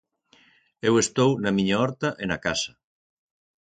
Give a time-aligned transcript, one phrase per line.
[0.87, 2.71] Eu estou na miña horta e na casa.